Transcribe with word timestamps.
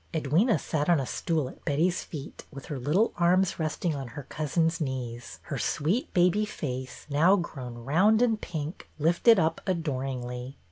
Edwyna 0.15 0.59
sat 0.59 0.89
on 0.89 0.99
a 0.99 1.05
stool 1.05 1.47
at 1.47 1.63
Betty's 1.63 2.03
feet 2.03 2.43
with 2.51 2.65
her 2.65 2.79
little 2.79 3.13
arms 3.17 3.59
resting 3.59 3.93
on 3.95 4.07
her 4.07 4.23
cousin's 4.23 4.81
knees, 4.81 5.37
her 5.43 5.59
sweet 5.59 6.11
baby 6.11 6.43
face, 6.43 7.05
pow 7.11 7.35
grown 7.35 7.75
round 7.75 8.19
and 8.23 8.41
pink, 8.41 8.89
lifted 8.97 9.37
up 9.37 9.61
adoringly. 9.67 10.57